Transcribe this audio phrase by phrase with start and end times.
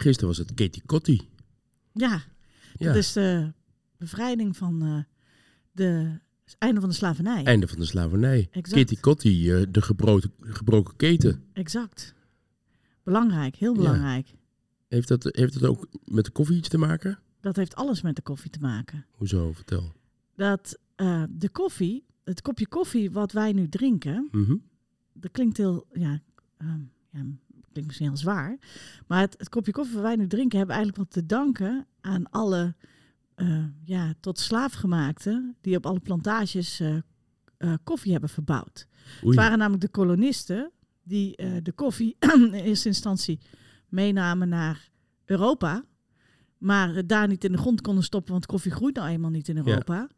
[0.00, 1.28] gisteren was het Katie Kotti.
[1.92, 2.22] Ja,
[2.78, 3.52] Ja, dat is de
[3.96, 4.98] bevrijding van eh,
[5.72, 7.44] de het einde van de slavernij.
[7.44, 8.48] einde van de slavernij.
[8.50, 9.00] Exact.
[9.00, 11.42] Kotti, eh, de gebroken, gebroken keten.
[11.52, 12.14] Exact.
[13.02, 13.78] Belangrijk, heel Ja.
[13.78, 14.34] belangrijk.
[14.88, 17.18] Heeft dat, heeft dat ook met de koffie iets te maken?
[17.40, 19.06] Dat heeft alles met de koffie te maken.
[19.10, 19.52] Hoezo?
[19.52, 19.92] Vertel.
[20.36, 24.56] Dat eh, de koffie, het kopje koffie wat wij nu drinken, Mhm.
[25.12, 26.20] dat klinkt heel, ja,
[26.58, 27.24] ehm, ja
[27.76, 28.58] klinkt misschien heel zwaar.
[29.06, 32.30] Maar het, het kopje koffie wat wij nu drinken, hebben eigenlijk wat te danken aan
[32.30, 32.74] alle
[33.34, 36.96] eh, ja, tot slaafgemaakten die op alle plantages eh,
[37.56, 38.86] eh, koffie hebben verbouwd.
[39.06, 39.26] Oei.
[39.26, 40.70] Het waren namelijk de kolonisten
[41.02, 43.38] die de koffie in eerste instantie
[43.88, 44.90] meenamen naar
[45.24, 45.84] Europa.
[46.58, 49.48] Maar het daar niet in de grond konden stoppen, want koffie groeit nou eenmaal niet
[49.48, 50.08] in Europa.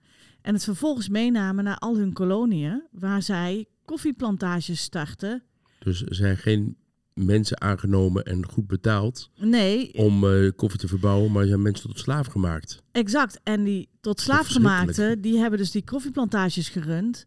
[0.40, 5.42] En het vervolgens meenamen naar al hun koloniën, waar zij koffieplantages startten.
[5.78, 6.76] Dus er zijn geen
[7.24, 11.88] mensen aangenomen en goed betaald Nee, om eh, koffie te verbouwen, maar er zijn mensen
[11.88, 12.82] tot slaaf gemaakt.
[12.92, 13.40] exact.
[13.42, 15.22] En die tot slaafgemaakten, verschrikkelijk?
[15.22, 17.24] die hebben dus die koffieplantages gerund.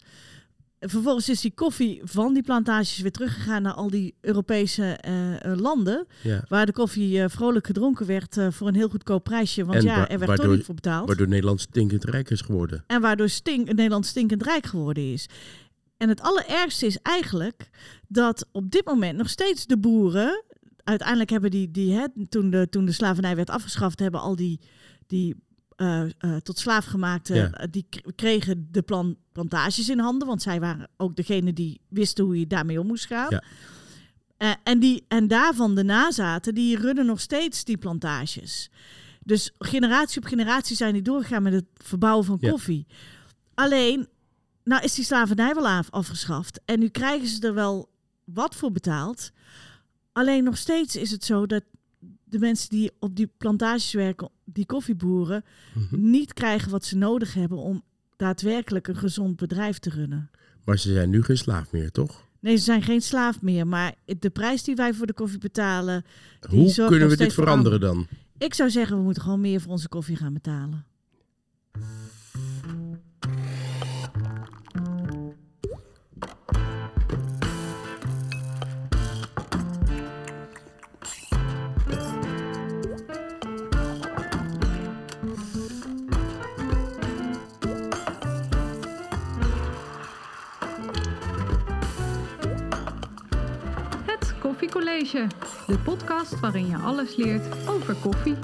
[0.80, 5.60] Vervolgens is die koffie van die plantages weer teruggegaan naar al die Europese eh, eh,
[5.60, 6.08] landen.
[6.22, 6.44] Ja.
[6.48, 9.66] Waar de koffie vrolijk gedronken werd voor een heel goedkoop prijsje.
[9.66, 11.08] Want En ja, er werd toch niet voor betaald.
[11.08, 12.84] Waardoor Nederland stinkend rijk is geworden.
[12.88, 15.28] En waardoor stink, Nederland stinkend rijk geworden is.
[16.02, 17.70] En het allerergste is eigenlijk
[18.08, 20.44] dat op dit moment nog steeds de boeren.
[20.84, 24.60] Uiteindelijk hebben die, die hè, toen, de, toen de slavernij werd afgeschaft, hebben al die,
[25.08, 25.36] die
[25.76, 27.52] eh, eh, tot slaafgemaakte, Ja.
[27.52, 27.86] eh, die
[28.16, 30.28] kregen de plan, plantages in handen.
[30.28, 33.28] Want zij waren ook degene die wisten hoe je daarmee om moest gaan.
[33.30, 33.44] Ja.
[34.64, 38.70] En, die, en daarvan de nazaten, die runnen nog steeds die plantages.
[39.24, 42.50] Dus generatie op generatie zijn die doorgegaan met het verbouwen van Ja.
[42.50, 42.86] koffie.
[43.54, 44.08] Alleen,
[44.64, 46.60] nou is die slavernij wel af, afgeschaft.
[46.66, 47.90] En nu krijgen ze er wel
[48.24, 49.32] wat voor betaald.
[50.12, 51.64] Alleen nog steeds is het zo dat
[52.24, 56.10] de mensen die op die plantages werken, die koffieboeren, Mhm.
[56.10, 57.84] niet krijgen wat ze nodig hebben om
[58.16, 60.30] daadwerkelijk een gezond bedrijf te runnen.
[60.64, 62.30] Maar ze zijn nu geen slaaf meer, toch?
[62.40, 66.06] Nee, ze zijn geen slaaf meer, maar de prijs die wij voor de koffie betalen.
[66.50, 68.08] Hoe kunnen we dit veranderen dan?
[68.38, 70.86] Ik zou zeggen, we moeten gewoon meer voor onze koffie gaan betalen.
[94.82, 95.28] Koffiecollege,
[95.68, 98.36] de podcast waarin je alles leert over koffie.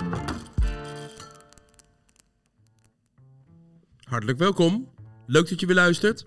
[4.03, 4.89] Hartelijk welkom.
[5.25, 6.25] Leuk dat je weer luistert.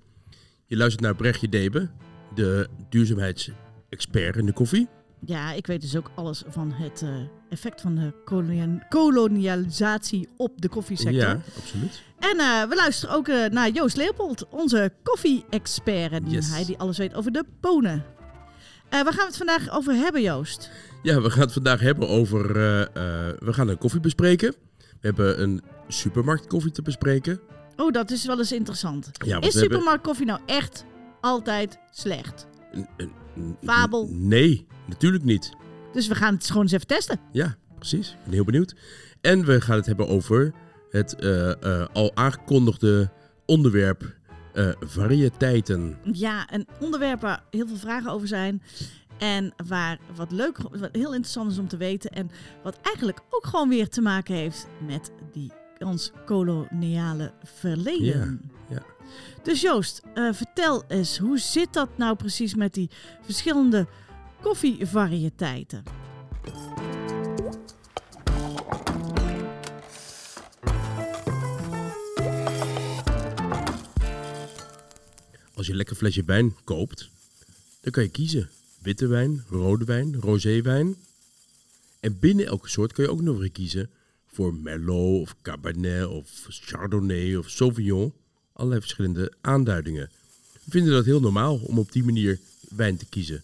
[0.67, 1.89] Je luistert naar Brechtje Debe,
[2.35, 4.89] de duurzaamheidsexpert in de koffie.
[5.27, 7.15] Ja, ik weet dus ook alles van het eh,
[7.51, 11.15] effect van de kolonia- kolonialisatie op de koffiesector.
[11.29, 12.03] Ja, absoluut.
[12.19, 16.23] En eh, we luisteren ook eh, naar Joost Leopold, onze koffie-expert.
[16.31, 16.51] Yes.
[16.51, 18.05] hij die alles weet over de bonen.
[18.91, 20.71] Eh, waar gaan we het vandaag over hebben, Joost?
[21.03, 22.57] Ja, we gaan het vandaag hebben over...
[22.57, 24.55] eh, eh, we gaan een koffie bespreken.
[24.79, 27.41] We hebben een supermarktkoffie te bespreken.
[27.77, 29.05] Oh, dat is wel eens interessant.
[29.13, 30.85] Ja, is we hebben- supermarktkoffie nou echt
[31.21, 32.47] altijd slecht?
[33.65, 34.09] Fabel.
[34.13, 35.51] Nee, natuurlijk niet.
[35.93, 37.21] Dus we gaan het gewoon eens even testen.
[37.33, 38.09] Ja, precies.
[38.11, 38.75] Ik ben heel benieuwd.
[39.21, 40.53] En we gaan het hebben over
[40.91, 41.17] het
[41.93, 43.11] al aangekondigde
[43.47, 44.15] onderwerp
[44.53, 45.99] eh, variëteiten.
[46.13, 48.63] Ja, een onderwerp waar heel veel vragen over zijn.
[49.19, 52.11] En waar wat leuk, wat heel interessant is om te weten.
[52.11, 52.31] En
[52.63, 58.51] wat eigenlijk ook gewoon weer te maken heeft met die, ons koloniale verleden.
[58.69, 58.83] Ja, ja.
[59.43, 62.91] Dus Joost, eh, vertel eens, hoe zit dat nou precies met die
[63.23, 63.87] verschillende
[64.41, 65.83] koffievariëteiten?
[75.61, 77.11] Als je een lekker flesje wijn koopt,
[77.81, 78.51] dan kan je kiezen.
[78.79, 80.97] Witte wijn, rode wijn, roséwijn.
[82.01, 83.91] En binnen elke soort kan je ook nog weer kiezen
[84.27, 88.13] voor Merlot of Cabernet of Chardonnay of Sauvignon.
[88.53, 90.11] Allerlei verschillende aanduidingen.
[90.53, 92.39] We vinden dat heel normaal om op die manier
[92.69, 93.43] wijn te kiezen.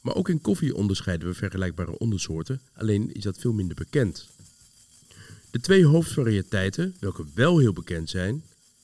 [0.00, 4.28] Maar ook in koffie onderscheiden we vergelijkbare ondersoorten, alleen is dat veel minder bekend.
[5.50, 8.42] De twee hoofdvariëteiten, welke wel heel bekend zijn,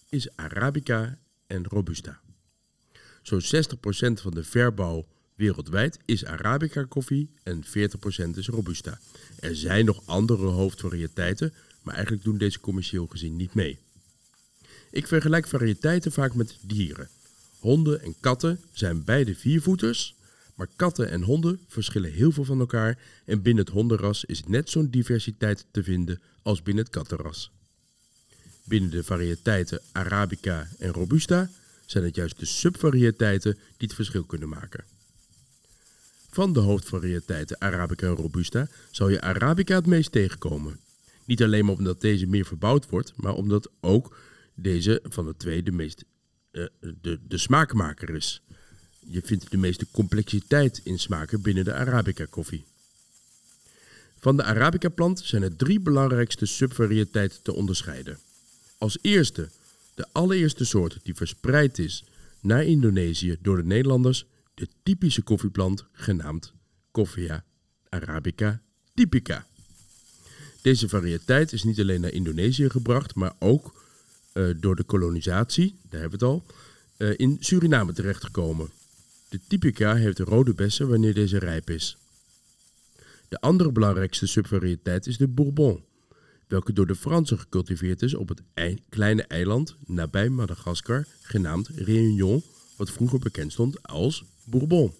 [0.09, 2.23] is Arabica en Robusta.
[3.25, 3.47] Zo'n 60%
[4.21, 7.69] van de verbouw wereldwijd is Arabica koffie en 40%
[8.35, 8.99] is Robusta.
[9.39, 13.79] Er zijn nog andere hoofdvariëteiten, maar eigenlijk doen deze commercieel gezien niet mee.
[14.91, 17.09] Ik vergelijk variëteiten vaak met dieren.
[17.59, 20.15] Honden en katten zijn beide viervoeters,
[20.55, 24.71] Maar katten en honden verschillen heel veel van elkaar en binnen het hondenras is net
[24.71, 27.51] zo'n diversiteit te vinden als binnen het kattenras.
[28.65, 31.51] Binnen de variëteiten Arabica en Robusta
[31.87, 34.85] zijn het juist de subvariëteiten die het verschil kunnen maken.
[36.31, 40.81] Van de hoofdvariëteiten Arabica en Robusta zal je Arabica het meest tegenkomen.
[41.25, 44.17] Niet alleen omdat deze meer verbouwd wordt, maar omdat ook
[44.55, 46.05] deze van de twee de meest
[46.53, 46.67] uh,
[47.01, 48.43] de, de smaakmaker is.
[48.99, 52.65] Je vindt de meeste complexiteit in smaken binnen de Arabica koffie.
[54.19, 58.19] Van de Arabica plant zijn er drie belangrijkste subvariëteiten te onderscheiden.
[58.79, 59.49] Als eerste
[59.95, 62.05] de allereerste soort die verspreid is
[62.41, 66.53] naar Indonesië door de Nederlanders, de typische koffieplant genaamd
[66.91, 67.45] Coffea
[67.89, 68.63] arabica
[68.95, 69.47] typica.
[70.63, 73.83] Deze variëteit is niet alleen naar Indonesië gebracht, maar ook
[74.33, 76.45] uh, door de kolonisatie, daar hebben we het al,
[76.97, 78.71] uh, in Suriname terechtgekomen.
[79.29, 81.97] De typica heeft rode bessen wanneer deze rijp is.
[83.29, 85.85] De andere belangrijkste subvariëteit is de Bourbon,
[86.47, 88.43] welke door de Fransen gecultiveerd is op het
[88.89, 92.43] kleine eiland nabij Madagaskar, genaamd Réunion,
[92.77, 94.93] wat vroeger bekend stond als Bourbon.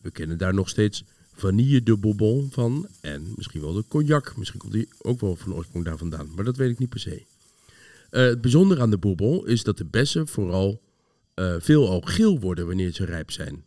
[0.00, 1.04] We kennen daar nog steeds
[1.34, 4.36] vanille de Bourbon van en misschien wel de cognac.
[4.36, 7.00] Misschien komt die ook wel van oorsprong daar vandaan, maar dat weet ik niet per
[7.00, 7.22] se.
[8.10, 10.82] Uh, het bijzondere aan de Bourbon is dat de bessen vooral
[11.34, 13.64] uh, veelal geel worden wanneer ze rijp zijn.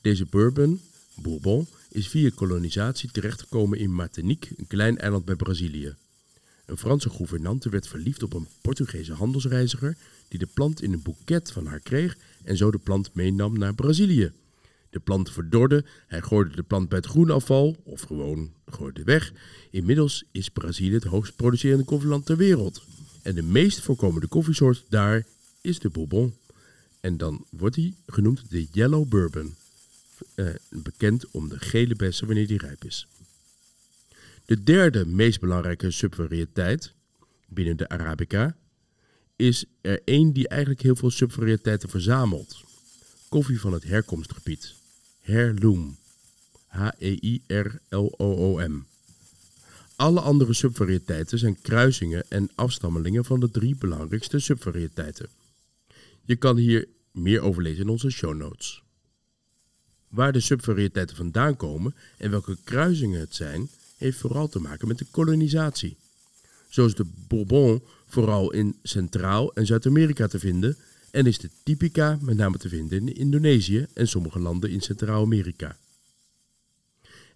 [0.00, 0.80] Deze bourbon,
[1.14, 5.94] Bourbon, is via kolonisatie terechtgekomen in Martinique, een klein eiland bij Brazilië.
[6.66, 9.96] Een Franse gouvernante werd verliefd op een Portugese handelsreiziger
[10.28, 13.74] die de plant in een boeket van haar kreeg en zo de plant meenam naar
[13.74, 14.32] Brazilië.
[14.90, 19.32] De plant verdorde, hij gooide de plant bij het groenafval, of gewoon gooide weg.
[19.70, 22.82] Inmiddels is Brazilië het hoogst producerende koffieland ter wereld.
[23.22, 25.26] En de meest voorkomende koffiesoort daar
[25.60, 26.34] is de Bourbon.
[27.00, 29.54] En dan wordt hij genoemd de Yellow Bourbon.
[30.34, 33.06] Uh, bekend om de gele bessen wanneer die rijp is.
[34.44, 36.92] De derde meest belangrijke subvariëteit
[37.46, 38.56] binnen de Arabica
[39.36, 42.60] is er één die eigenlijk heel veel subvariëteiten verzamelt.
[43.28, 44.74] Koffie van het herkomstgebied.
[45.20, 45.96] Heirloom.
[46.66, 47.26] H-E-I-R-L-O-O-M.
[49.96, 55.28] Alle andere subvariëteiten zijn kruisingen en afstammelingen van de drie belangrijkste subvariëteiten.
[56.24, 58.82] Je kan hier meer over lezen in onze show notes.
[60.08, 64.98] Waar de subvariëteiten vandaan komen en welke kruisingen het zijn, heeft vooral te maken met
[64.98, 65.96] de kolonisatie.
[66.68, 70.76] Zo is de Bourbon vooral in Centraal- en Zuid-Amerika te vinden
[71.10, 75.76] en is de Typica met name te vinden in Indonesië en sommige landen in Centraal-Amerika.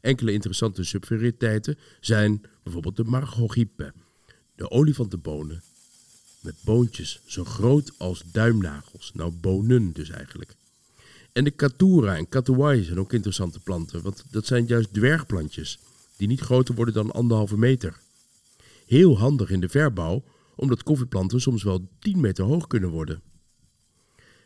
[0.00, 3.92] Enkele interessante subvariëteiten zijn bijvoorbeeld de Margogipe,
[4.54, 5.62] de olifantenbonen,
[6.40, 10.54] met boontjes zo groot als duimnagels, nou bonen dus eigenlijk.
[11.32, 15.78] En de Katura en Katuai zijn ook interessante planten, want dat zijn juist dwergplantjes
[16.16, 18.00] die niet groter worden dan anderhalve meter.
[18.86, 20.24] Heel handig in de verbouw,
[20.54, 23.22] omdat koffieplanten soms wel 10 meter hoog kunnen worden.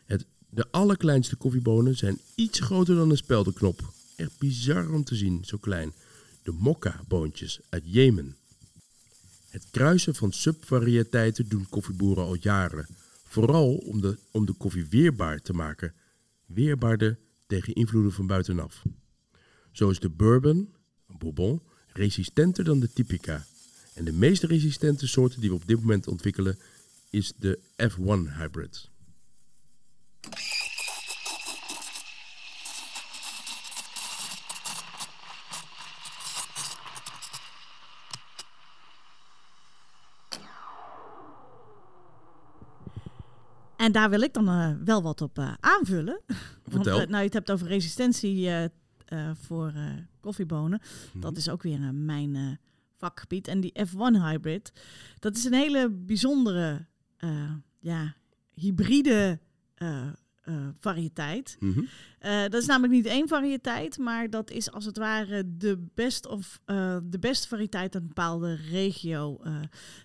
[0.05, 3.93] Het, de allerkleinste koffiebonen zijn iets groter dan een speldenknop.
[4.17, 5.93] Echt bizar om te zien, zo klein.
[6.43, 8.37] De mokka-boontjes uit Jemen.
[9.49, 12.87] Het kruisen van subvariëteiten doen koffieboeren al jaren.
[13.25, 15.95] Vooral om de, om de koffie weerbaar te maken.
[16.47, 18.83] Weerbaarder tegen invloeden van buitenaf.
[19.73, 20.75] Zo is de bourbon,
[21.19, 23.47] bourbon, resistenter dan de typica.
[23.95, 26.59] En de meest resistente soort die we op dit moment ontwikkelen
[27.11, 28.91] is de F1 hybrid.
[43.87, 46.21] En daar wil ik dan uh, wel wat op uh, aanvullen.
[46.69, 46.71] Vertel.
[46.71, 48.51] Want, uh, nou, je het hebt over resistentie
[49.33, 49.73] voor
[50.21, 50.81] koffiebonen.
[51.13, 51.21] Mhm.
[51.21, 52.59] Dat is ook weer mijn
[52.97, 53.49] vakgebied.
[53.49, 54.73] En die F1 hybrid,
[55.19, 56.87] dat is een hele bijzondere,
[57.79, 58.15] ja,
[58.55, 59.39] hybride
[60.49, 61.57] uh, variëteit.
[61.61, 61.79] Mhm.
[61.79, 66.27] Uh, dat is namelijk niet één variëteit, maar dat is als het ware de, best
[66.27, 69.41] of, uh, de beste variëteit uit een bepaalde regio.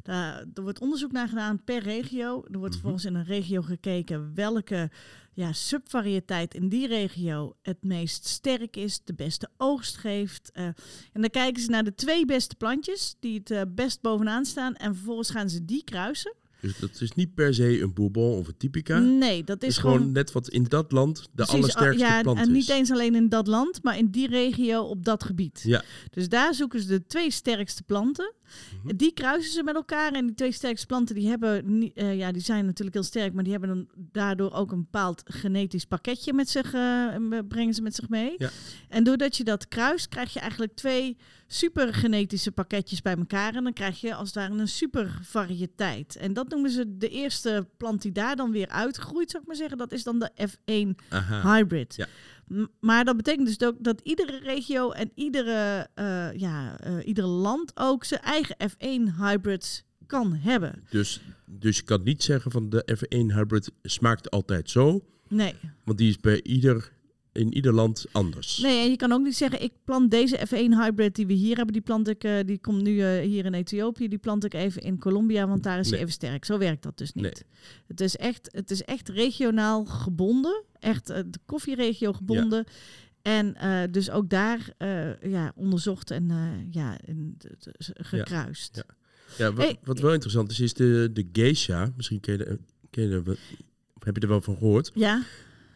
[0.01, 2.43] Daar, er wordt onderzoek naar gedaan per regio.
[2.51, 2.71] Er wordt Mhm.
[2.71, 4.89] vervolgens in een regio gekeken welke
[5.33, 10.51] ja, subvariëteit in die regio het meest sterk is, de beste oogst geeft.
[10.51, 10.75] en
[11.13, 15.29] dan kijken ze naar de twee beste plantjes die het best bovenaan staan en vervolgens
[15.29, 16.33] gaan ze die kruisen.
[16.61, 18.99] Dus dat is niet per se een bourbon of een typica.
[18.99, 20.11] Nee, dat is is gewoon gewoon...
[20.11, 22.69] net wat in dat land de precies, allersterkste ja, plant en niet is.
[22.69, 25.61] eens alleen in dat land, maar in die regio op dat gebied.
[25.63, 25.83] Ja.
[26.09, 28.33] Dus daar zoeken ze de twee sterkste planten.
[28.83, 28.95] Mhm.
[28.95, 30.11] Die kruisen ze met elkaar.
[30.11, 33.43] En die twee sterkste planten die hebben, eh, ja, die zijn natuurlijk heel sterk, maar
[33.43, 37.15] die hebben dan daardoor ook een bepaald genetisch pakketje met zich, eh,
[37.47, 38.33] brengen ze met zich mee.
[38.37, 38.49] Ja.
[38.89, 41.17] En doordat je dat kruist, krijg je eigenlijk twee
[41.47, 43.55] super genetische pakketjes bij elkaar.
[43.55, 46.15] En dan krijg je als het ware een super variëteit.
[46.15, 49.57] En dat noemen ze de eerste plant die daar dan weer uitgroeit, zou ik maar
[49.57, 49.77] zeggen.
[49.77, 51.55] Dat is dan de F1 Aha.
[51.55, 51.95] hybrid.
[51.95, 52.07] Ja.
[52.79, 57.71] Maar dat betekent dus ook dat iedere regio en iedere, eh, ja, eh, iedere land
[57.75, 60.83] ook zijn eigen F1 hybrids kan hebben.
[60.89, 65.05] Dus, dus je kan niet zeggen van de F1 hybrid smaakt altijd zo.
[65.27, 65.55] Nee.
[65.83, 66.91] Want die is bij ieder,
[67.33, 68.57] in ieder land anders.
[68.57, 71.55] nee, en je kan ook niet zeggen, ik plant deze F1 hybrid die we hier
[71.55, 74.53] hebben, die plant ik, eh, die komt nu eh, hier in Ethiopië, die plant ik
[74.53, 76.45] even in Colombia, want daar is hij even sterk.
[76.45, 77.23] Zo werkt dat dus niet.
[77.23, 77.33] Nee.
[77.87, 82.65] Het, is echt, het is echt regionaal gebonden, echt eh, de koffieregio gebonden.
[83.21, 84.73] En eh, dus ook daar
[85.21, 86.29] ja, onderzocht en
[86.71, 87.37] ja, en
[87.93, 88.75] gekruist.
[88.75, 88.95] Ja.
[89.37, 89.77] Ja, wat, Hey.
[89.83, 91.91] wat wel interessant is, is de, de geisha.
[91.95, 92.59] Misschien ken je, de-
[92.89, 93.37] ken je de-
[93.99, 94.91] heb je er wel van gehoord.
[94.93, 95.23] Ja.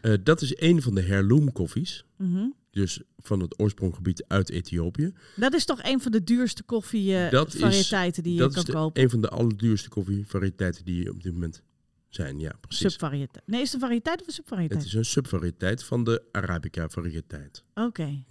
[0.06, 2.06] Eh, dat is een van de heirloom koffies.
[2.18, 2.46] mhm.
[2.72, 5.14] Dus van het oorspronggebied uit Ethiopië.
[5.36, 8.66] Dat is toch een van de duurste Dat is- koffievarieteiten die je dat kan is
[8.66, 9.02] de- kopen.
[9.04, 11.62] een van de allerduurste koffievarieteiten die op dit moment
[12.10, 12.40] zijn.
[12.40, 12.92] Ja, precies.
[12.92, 13.48] Subvariëteit.
[13.48, 14.80] Nee, is het een variëteit of een subvariëteit?
[14.80, 17.64] Het is een subvariëteit van de Arabica variëteit.
[17.74, 18.24] Oké.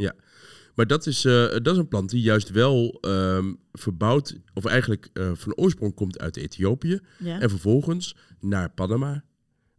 [0.74, 5.08] Maar dat is, eh, dat is een plant die juist wel ehm, verbouwd, of eigenlijk
[5.12, 7.00] eh, van oorsprong komt uit Ethiopië.
[7.18, 7.40] Ja.
[7.40, 9.24] En vervolgens naar Panama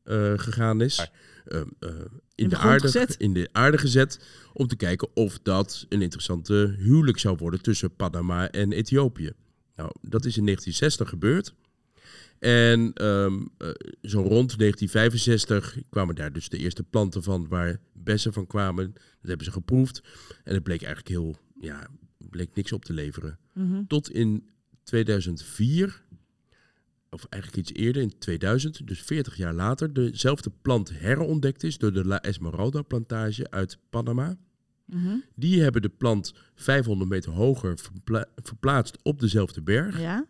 [0.03, 1.11] eh, gegaan is.
[1.45, 1.89] Ehm, eh,
[2.35, 3.15] in, de aarde, gezet.
[3.17, 4.19] in de aarde gezet.
[4.53, 9.31] Om te kijken of dat een interessante huwelijk zou worden tussen Panama en Ethiopië.
[9.75, 11.53] Nou, dat is in 1960 gebeurd.
[12.39, 13.69] En ehm, eh,
[14.01, 18.93] zo rond 1965 kwamen daar dus de eerste planten van waar bessen van kwamen.
[18.93, 20.03] Dat hebben ze geproefd.
[20.43, 21.87] En het bleek eigenlijk heel, ja,
[22.17, 23.39] bleek niks op te leveren.
[23.53, 23.85] Mhm.
[23.87, 24.49] Tot in
[24.83, 26.01] 2004,
[27.09, 31.93] of eigenlijk iets eerder, in 2000, dus 40 jaar later, dezelfde plant herontdekt is door
[31.93, 34.37] de La Esmeralda plantage uit Panama.
[34.85, 35.15] Mhm.
[35.35, 40.25] Die hebben de plant 500 meter hoger verpla- verplaatst op dezelfde berg Ja.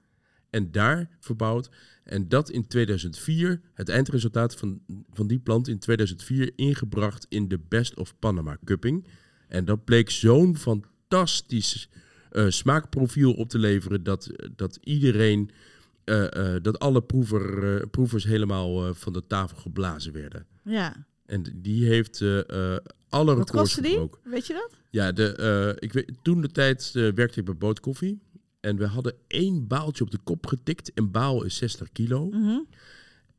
[0.50, 1.70] en daar verbouwd.
[2.04, 4.82] En dat in 2004, het eindresultaat van,
[5.14, 9.08] van die plant in 2004 ingebracht in de Best of Panama Cupping.
[9.48, 11.90] En dat bleek zo'n fantastisch
[12.32, 15.50] eh, smaakprofiel op te leveren dat, dat iedereen,
[16.06, 20.46] eh, eh, dat alle proever, eh, proevers helemaal van de tafel geblazen werden.
[20.64, 21.06] Ja.
[21.26, 22.56] En die heeft alle
[23.10, 23.92] Wat records kostte die?
[23.92, 24.20] gebroken.
[24.24, 24.72] Weet je dat?
[24.90, 28.22] Ja, de, ik weet, toen de tijd werkte ik bij Bootkoffie.
[28.60, 30.92] En we hadden één baaltje op de kop getikt.
[30.94, 32.30] Een baal is 60 kilo.
[32.30, 32.60] Mhm.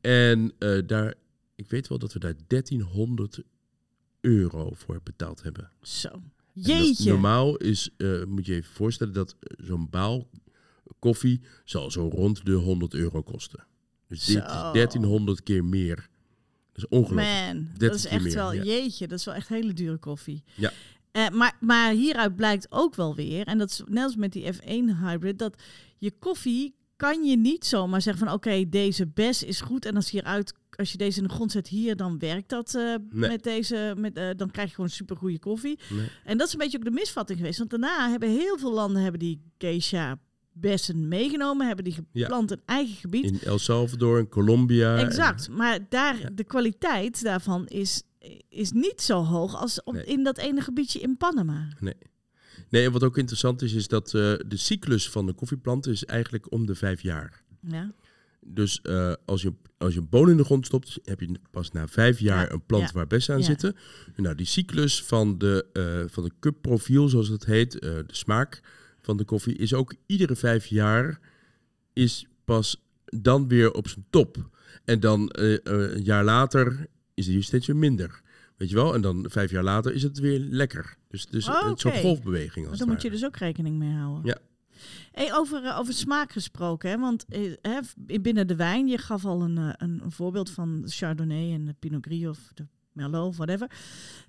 [0.01, 0.53] En
[0.85, 1.13] daar,
[1.55, 3.43] ik weet wel dat we daar 1300
[4.21, 5.71] euro voor betaald hebben.
[5.81, 6.09] Zo.
[6.09, 6.21] En
[6.53, 7.09] Jeetje.
[7.09, 7.89] normaal is,
[8.27, 10.29] moet je even voorstellen dat zo'n baal
[11.07, 13.63] koffie zal zo rond de 100 euro kosten.
[14.07, 14.71] Dus dit is Zo.
[14.71, 15.95] 1300 keer meer.
[16.71, 17.53] Dat is ongelooflijk.
[17.53, 18.63] Man, dat 30 is echt meer, wel, ja.
[18.63, 20.43] jeetje, dat is wel echt hele dure koffie.
[20.55, 20.71] Ja.
[21.11, 24.53] Eh, maar, maar hieruit blijkt ook wel weer, en dat is net als met die
[24.53, 25.61] F1 hybrid, dat
[25.97, 30.09] je koffie kan je niet zomaar zeggen van oké, deze bes is goed en als
[30.09, 33.29] hieruit, als je deze in de grond zet hier, dan werkt dat eh, Nee.
[33.29, 35.79] met deze, met, eh, dan krijg je gewoon super goede koffie.
[35.89, 36.07] Nee.
[36.23, 39.01] En dat is een beetje ook de misvatting geweest, want daarna hebben heel veel landen
[39.01, 40.19] hebben die geisha
[40.59, 42.21] bessen meegenomen, hebben die Ja.
[42.23, 43.23] geplant in eigen gebied.
[43.25, 44.97] In El Salvador en Colombia.
[44.97, 46.29] Exact, maar daar, Ja.
[46.33, 48.03] de kwaliteit daarvan is,
[48.49, 50.03] is niet zo hoog als op, Nee.
[50.03, 51.67] in dat ene gebiedje in Panama.
[51.79, 51.93] Nee.
[52.69, 54.11] Nee, en wat ook interessant is, is dat eh,
[54.47, 57.43] de cyclus van de koffieplant is eigenlijk om de vijf jaar.
[57.61, 57.91] Ja.
[58.45, 61.71] Dus eh, als, je, als je een boon in de grond stopt, heb je pas
[61.71, 63.45] na vijf jaar Ja, een plant ja, waar bessen aan ja.
[63.45, 63.75] zitten.
[64.15, 68.61] Nou, die cyclus van de, eh van de cupprofiel, zoals het heet, de smaak
[69.07, 71.19] van de koffie, is ook iedere vijf jaar
[71.93, 74.49] is pas dan weer op zijn top.
[74.85, 78.21] En dan eh, eh, een jaar later is die steeds weer minder.
[78.57, 78.93] Weet je wel?
[78.93, 80.97] En dan vijf jaar later is het weer lekker.
[81.07, 81.99] Dus, dus Oh, het zo'n oké.
[81.99, 82.67] golfbeweging.
[82.67, 84.25] Als het daar moet je dus ook rekening mee houden.
[84.25, 84.37] Ja.
[85.11, 86.97] Hey, over, eh, over smaak gesproken, hè?
[86.97, 87.79] want eh, hè,
[88.21, 92.05] binnen de wijn, je gaf al een, een, een voorbeeld van Chardonnay en de Pinot
[92.05, 93.71] Gris of de Merlot, whatever.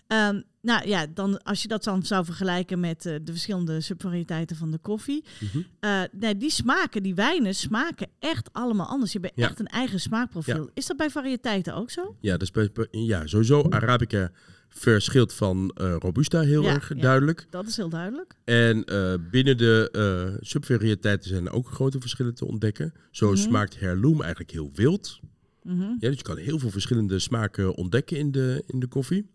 [0.09, 4.57] Ehm, nou ja, dan, als je dat dan zou vergelijken met eh, de verschillende subvarieteiten
[4.57, 5.25] van de koffie.
[5.41, 5.63] Mhm.
[5.81, 9.13] eh, nee, die smaken, die wijnen smaken echt allemaal anders.
[9.13, 9.45] Je hebt Ja.
[9.49, 10.71] echt een eigen smaakprofiel.
[10.75, 12.17] Is dat bij variëteiten ook zo?
[12.21, 14.31] Ja, bij, bij- ja, sowieso Arabica
[14.69, 17.01] verschilt van eh, Robusta heel Ja, erg ja.
[17.01, 17.47] duidelijk.
[17.51, 18.35] Dat is heel duidelijk.
[18.45, 18.85] En
[19.31, 22.93] binnen de subvarieteiten zijn er ook grote verschillen te ontdekken.
[23.11, 23.37] Zo Mhm.
[23.37, 25.21] smaakt Heirloom eigenlijk heel wild.
[25.63, 25.83] Mhm.
[25.83, 29.27] Ja, dus je kan heel veel verschillende smaken ontdekken in de, in de koffie.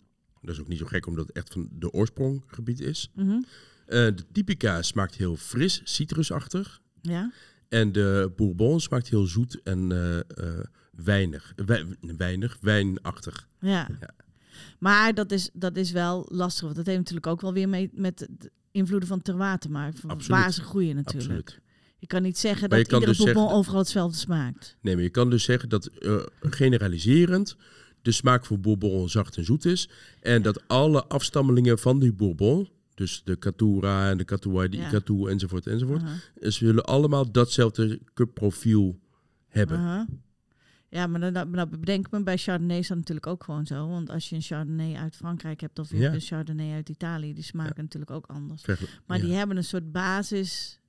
[0.46, 3.10] Dat is ook niet zo gek, omdat het echt van de oorspronggebied is.
[3.16, 3.30] Mhm.
[3.30, 3.42] Eh,
[3.86, 6.80] de Typica smaakt heel fris, citrusachtig.
[7.02, 7.32] Ja.
[7.70, 11.86] En de Bourbon smaakt heel zoet en eh, eh, weinig, wij-
[12.18, 13.48] weinig, wijnachtig.
[13.60, 13.88] Ja.
[14.00, 14.10] Ja.
[14.80, 16.64] Maar dat is, dat is wel lastig.
[16.64, 20.00] Want dat heeft natuurlijk ook wel weer mee met de invloeden van terroir te maken.
[20.00, 20.42] Van Absoluut.
[20.42, 21.32] waar ze groeien natuurlijk.
[21.40, 21.62] Absoluut.
[22.00, 24.78] Je kan niet zeggen Maar dat iedere dus bourbon overal hetzelfde smaakt.
[24.82, 25.90] Nee, maar je kan dus zeggen dat
[26.42, 27.56] generaliserend
[28.04, 29.90] de smaak van Bourbon zacht en zoet is.
[30.22, 34.88] En dat alle afstammelingen van die Bourbon, dus de Catura en de Catuai, de Ja.
[34.88, 36.16] Icatu enzovoort enzovoort, Aha.
[36.42, 39.00] ze zullen allemaal datzelfde cupprofiel
[39.48, 40.08] hebben.
[40.90, 43.88] Ja, maar dan, dan bedenk me, bij Chardonnay is dat natuurlijk ook gewoon zo.
[43.88, 46.14] Want als je een Chardonnay uit Frankrijk hebt of je Ja.
[46.14, 48.62] een Chardonnay uit Italië, die smaken natuurlijk ook anders.
[48.62, 49.24] Vergel- Maar ja.
[49.24, 50.80] die hebben een soort basis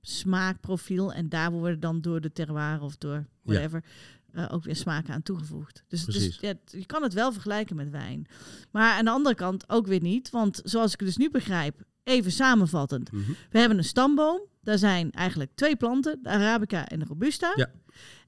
[0.00, 3.84] smaakprofiel en daar worden dan door de terroir of door whatever
[4.32, 5.84] eh, ook weer smaken aan toegevoegd.
[5.88, 8.26] Dus, dus ja, je kan het wel vergelijken met wijn.
[8.70, 11.82] Maar aan de andere kant ook weer niet, want zoals ik het dus nu begrijp,
[12.04, 13.12] even samenvattend.
[13.12, 13.32] Mhm.
[13.50, 17.52] We hebben een stamboom, daar zijn eigenlijk twee planten, de Arabica en de Robusta.
[17.56, 17.70] Ja.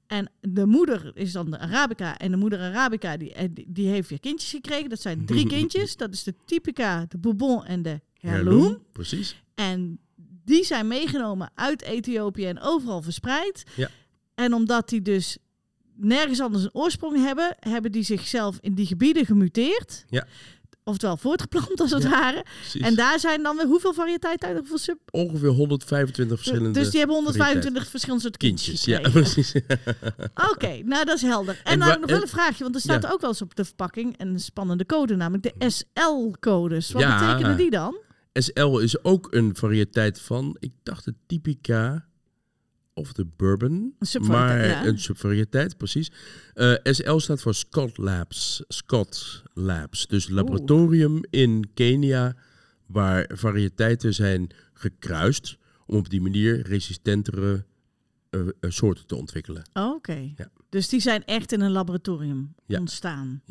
[0.06, 2.18] En de moeder is dan de Arabica.
[2.18, 4.88] En de moeder Arabica die, eh, die- die heeft weer kindjes gekregen.
[4.88, 5.96] Dat zijn drie kindjes.
[5.96, 8.00] Dat is de Typica, de Bourbon en de.
[8.18, 9.42] Heirloom, precies.
[9.54, 9.98] En
[10.44, 13.64] die zijn meegenomen uit Ethiopië en overal verspreid.
[13.76, 13.88] Ja.
[14.34, 15.38] En omdat die dus
[15.96, 20.04] nergens anders een oorsprong hebben, hebben die zichzelf in die gebieden gemuteerd.
[20.08, 20.26] Ja.
[20.84, 22.44] Oftewel voortgeplant als het Ja, ware.
[22.60, 22.80] precies.
[22.80, 24.58] En daar zijn dan weer hoeveel variëteiten uit?
[24.58, 24.98] Hoeveel sub?
[25.10, 28.82] Ongeveer 125 verschillende Dus die hebben 125 verschillende soorten kindjes.
[28.84, 29.02] kindjes.
[29.04, 29.54] Ja, precies.
[30.52, 31.60] Oké, nou dat is helder.
[31.64, 33.10] En, En nou wa- nog wel en- een vraagje, want er staat Ja.
[33.10, 36.90] ook wel eens op de verpakking een spannende code, namelijk de SL-codes.
[36.92, 37.18] Wat Ja.
[37.26, 37.96] betekenen die dan?
[38.32, 42.06] SL is ook een variëteit van, ik dacht de Typica
[42.94, 43.96] of de Bourbon.
[44.20, 44.86] Maar ja.
[44.86, 46.10] een subvariëteit, precies.
[46.54, 48.62] Eh, SL staat voor Scott Labs.
[48.68, 50.06] Scott Labs.
[50.06, 52.34] Dus laboratorium in Kenia
[52.86, 55.56] waar variëteiten zijn gekruist
[55.86, 57.64] om op die manier resistentere
[58.30, 59.62] eh, eh, soorten te ontwikkelen.
[59.72, 60.32] Oh, Oké.
[60.36, 60.48] Ja.
[60.68, 62.78] Dus die zijn echt in een laboratorium Ja.
[62.78, 63.42] ontstaan.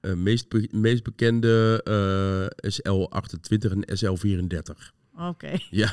[0.00, 4.92] Eh, meest, be- meest bekende eh, SL28 en SL34.
[5.18, 5.58] Oké.
[5.70, 5.92] Ja,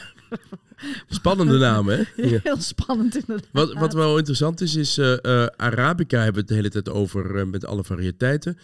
[1.08, 2.04] spannende namen, hè?
[2.30, 2.40] Ja.
[2.44, 3.50] Heel spannend inderdaad.
[3.52, 6.90] Wat, wat wel interessant is, is eh, eh, Arabica hebben we het de hele tijd
[6.90, 8.58] over eh, met alle variëteiten.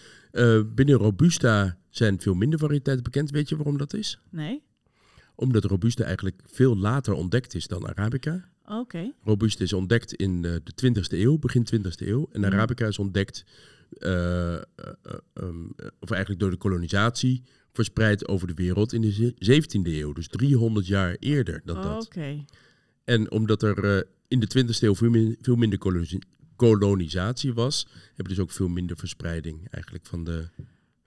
[0.76, 3.32] Binnen Robusta zijn veel minder variëteiten bekend.
[3.32, 4.20] Weet je waarom dat is?
[4.30, 4.64] Nee?
[5.36, 8.50] Omdat Robusta eigenlijk veel later ontdekt is dan Arabica.
[8.66, 9.12] Oké.
[9.24, 12.30] Robusta is ontdekt in de 20e eeuw, begin 20e eeuw.
[12.32, 12.52] En Mhm.
[12.54, 13.46] Arabica is ontdekt,
[13.90, 19.02] eh, eh, eh, ehm, eh, of eigenlijk door de kolonisatie, verspreid over de wereld in
[19.02, 20.14] de ze- 17e eeuw.
[20.14, 22.06] Dus 300 jaar eerder dan dat.
[22.06, 22.46] Oké.
[23.04, 26.20] En omdat er eh, in de 20e eeuw veel, min- veel minder koloni-
[26.56, 30.48] kolonisatie was, hebben we dus ook veel minder verspreiding eigenlijk van de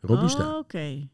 [0.01, 0.59] Robusta.
[0.59, 1.09] Oké.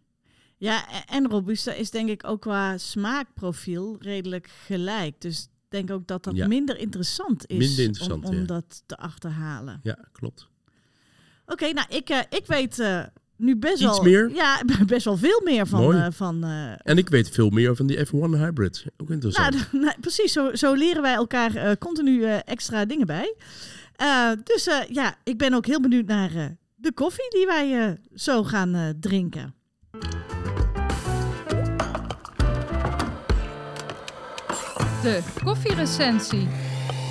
[0.57, 5.21] Ja, en Robusta is denk ik ook qua smaakprofiel redelijk gelijk.
[5.21, 6.47] Dus ik denk ook dat dat Ja.
[6.47, 8.45] minder interessant is Minder interessant, om, om ja.
[8.45, 9.81] dat te achterhalen.
[9.83, 10.49] Ja, klopt.
[11.47, 13.05] Oké, nou ik, eh, ik weet eh,
[13.39, 14.03] nu best Iets wel...
[14.03, 14.31] meer?
[14.35, 15.81] Ja, best wel veel meer van...
[15.83, 15.99] Mooi.
[15.99, 18.85] eh, van eh, En ik weet veel meer van die F1 Hybrid.
[18.97, 19.55] Ook interessant.
[19.55, 23.35] nou, nou, precies, zo, zo leren wij elkaar eh, continu eh, extra dingen bij.
[23.97, 26.45] Eh, dus eh, ja, ik ben ook heel benieuwd naar eh,
[26.77, 29.55] de koffie die wij eh, zo gaan eh, drinken.
[35.03, 36.49] De koffierecensie.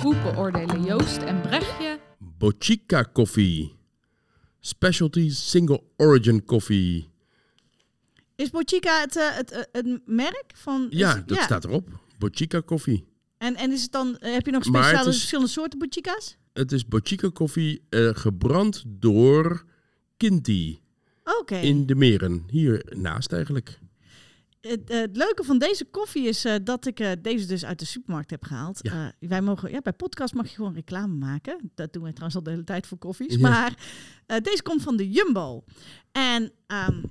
[0.02, 3.77] Hoe beoordelen Joost en Brechtje Bochica koffie.
[4.68, 7.08] Specialty Single Origin koffie.
[8.36, 10.86] Is Bochica het, eh, het, eh, het merk van...
[10.90, 11.88] Ja, dat staat erop.
[12.18, 13.04] Bochica koffie.
[13.38, 16.36] En, en is het dan, eh, heb je nog speciale is- verschillende soorten Bochica's?
[16.52, 19.64] Het is Bochica koffie gebrand door
[20.16, 20.80] Kinti
[21.40, 21.56] Oké.
[21.56, 22.44] in de meren.
[22.50, 23.78] Hier naast eigenlijk.
[24.68, 27.84] Het, het leuke van deze koffie is eh, dat ik eh, deze dus uit de
[27.84, 28.78] supermarkt heb gehaald.
[28.82, 29.14] Ja.
[29.18, 31.70] Eh, wij mogen, ja, bij podcast mag je gewoon reclame maken.
[31.74, 33.34] Dat doen wij trouwens al de hele tijd voor koffies.
[33.34, 33.48] Ja.
[33.48, 33.74] Maar
[34.42, 35.64] deze komt van de Jumbo.
[36.12, 37.02] En ehm,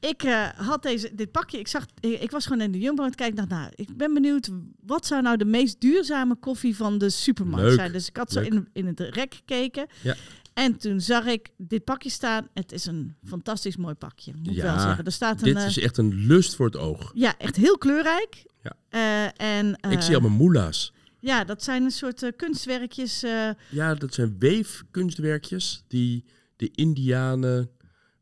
[0.00, 0.22] ik
[0.56, 3.16] had deze, dit pakje, ik, zag, ik, ik was gewoon in de Jumbo aan het
[3.16, 3.36] kijken.
[3.36, 7.66] Dacht, nou, ik ben benieuwd, wat zou nou de meest duurzame koffie van de supermarkt
[7.66, 7.74] Leuk.
[7.74, 7.92] zijn?
[7.92, 8.52] Dus ik had zo Leuk.
[8.52, 9.86] in, in het rek gekeken.
[10.02, 10.16] Ja.
[10.54, 12.48] En toen zag ik dit pakje staan.
[12.54, 15.04] Het is een fantastisch mooi pakje, moet Ja, wel zeggen.
[15.04, 17.10] Er staat een, Dit eh, is echt een lust voor het oog.
[17.14, 18.44] ja, echt heel kleurrijk.
[18.62, 18.72] Ja.
[18.88, 20.92] Eh, en, Ik eh, zie allemaal moela's.
[21.20, 23.22] Ja, dat zijn een soort eh, kunstwerkjes.
[23.22, 26.24] eh, Ja, dat zijn weefkunstwerkjes die
[26.56, 27.70] de Indianen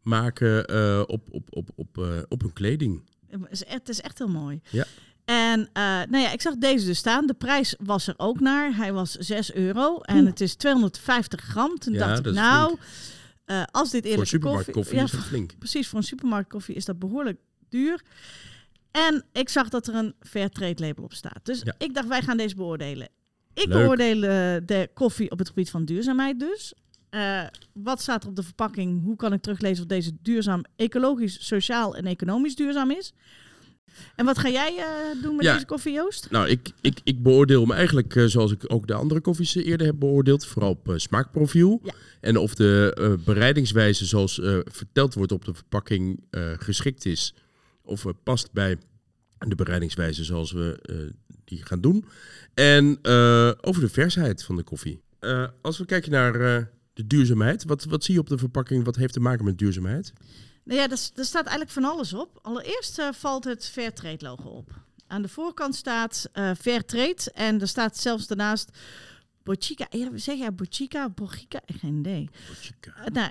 [0.03, 3.03] maken eh, op, op, op, op, eh, op hun kleding.
[3.29, 4.61] Het is echt, het is echt heel mooi.
[4.71, 4.85] Ja.
[5.31, 7.27] En eh, nou ja, ik zag deze dus staan.
[7.27, 8.77] De prijs was er ook naar.
[8.77, 9.99] Hij was 6 euro.
[10.01, 11.79] En het is 250 gram.
[11.79, 12.77] Toen Ja, dacht ik, nou,
[13.45, 15.59] eh, als dit Voor eerlijke supermarktkoffie ja, is dat flink.
[15.59, 18.01] precies, voor een supermarktkoffie is dat behoorlijk duur.
[18.91, 21.41] En ik zag dat er een Fairtrade label op staat.
[21.43, 21.75] Dus Ja.
[21.79, 23.09] ik dacht, wij gaan deze beoordelen.
[23.55, 23.79] Ik Leuk.
[23.79, 26.75] beoordeel eh, de koffie op het gebied van duurzaamheid dus.
[27.73, 29.03] Wat staat er op de verpakking?
[29.03, 33.13] Hoe kan ik teruglezen of deze duurzaam, ecologisch, sociaal en economisch duurzaam is?
[34.17, 35.53] En wat ga jij eh, doen met Ja.
[35.55, 36.31] deze koffie, Joost?
[36.31, 39.67] Nou, ik, ik, ik beoordeel me eigenlijk eh, zoals ik ook de andere koffies eh,
[39.67, 40.47] eerder heb beoordeeld.
[40.47, 41.81] Vooral op smaakprofiel.
[41.83, 41.93] Ja.
[42.21, 46.25] En of de bereidingswijze zoals verteld wordt op de verpakking
[46.59, 47.35] geschikt is.
[47.83, 48.77] Of past bij
[49.39, 50.81] de bereidingswijze zoals we
[51.45, 52.05] die gaan doen.
[52.55, 52.99] En
[53.61, 55.01] over de versheid van de koffie.
[55.63, 57.65] Als we kijken naar de duurzaamheid.
[57.65, 58.85] Wat, wat zie je op de verpakking?
[58.85, 60.13] Wat heeft te maken met duurzaamheid?
[60.71, 62.39] Nou ja, er, er staat eigenlijk van alles op.
[62.43, 64.71] Allereerst eh, valt het Fairtrade logo op.
[65.07, 68.71] Aan de voorkant staat eh Fairtrade en er staat zelfs daarnaast
[69.43, 69.87] Bochica.
[69.91, 71.61] Ja, zeg jij Bochica of Bochica?
[71.67, 72.31] Geen idee.
[72.81, 73.31] Eh, nou,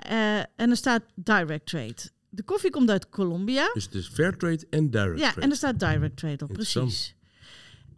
[0.56, 2.10] en er staat Direct Trade.
[2.28, 3.70] De koffie komt uit Colombia.
[3.74, 5.40] Dus het is Fairtrade en Direct Ja, Trade.
[5.40, 7.14] en er staat Direct Trade op, precies.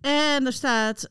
[0.01, 1.11] En er staat,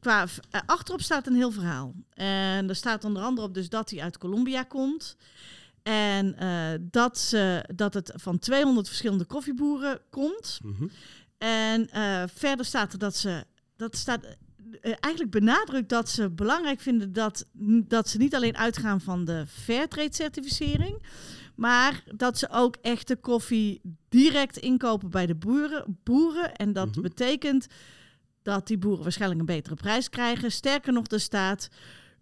[0.00, 0.26] qua,
[0.66, 1.94] achterop staat een heel verhaal.
[2.14, 5.16] En er staat onder andere op dus dat hij uit Colombia komt.
[5.86, 10.60] En eh, dat, ze, dat het van 200 verschillende koffieboeren komt.
[10.62, 10.86] Mhm.
[11.38, 13.44] En eh, verder staat er dat ze,
[13.76, 17.46] dat staat eh, eigenlijk benadrukt dat ze belangrijk vinden dat,
[17.88, 21.02] dat ze niet alleen uitgaan van de Fairtrade certificering,
[21.54, 25.98] maar dat ze ook echte koffie direct inkopen bij de boeren.
[26.04, 26.54] boeren.
[26.54, 27.00] En dat Mhm.
[27.00, 27.66] betekent
[28.42, 30.52] dat die boeren waarschijnlijk een betere prijs krijgen.
[30.52, 31.68] Sterker nog, er staat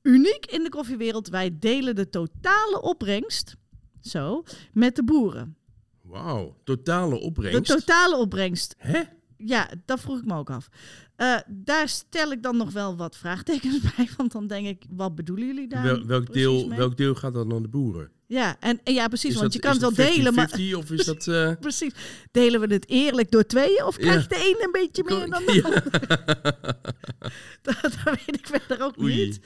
[0.05, 3.57] uniek in de koffiewereld, wij delen de totale opbrengst
[4.01, 5.57] zo, met de boeren.
[6.03, 7.67] Wauw, totale opbrengst.
[7.67, 9.03] De totale opbrengst Hè?
[9.37, 10.69] ja, dat vroeg ik me ook af.
[11.17, 14.09] Eh, daar stel ik dan nog wel wat vraagtekens bij.
[14.17, 15.83] Want dan denk ik, wat bedoelen jullie daar?
[15.83, 16.79] Wel, welk, deel, mee?
[16.79, 18.11] welk deel gaat dan aan de boeren?
[18.27, 19.31] Ja, en, en ja, precies.
[19.31, 21.27] Is want dat- je kan het wel delen, maar 50-50 of is dat...
[21.29, 21.93] eh, precies.
[22.31, 23.85] Delen we het eerlijk door tweeën?
[23.85, 24.03] Of Ja.
[24.03, 25.83] krijgt de een een beetje meer dan de ander?
[27.63, 29.25] dat, dat weet ik verder ook Oei.
[29.25, 29.41] niet.